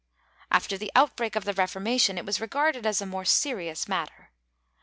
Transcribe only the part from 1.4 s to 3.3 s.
the Reformation it was regarded as a more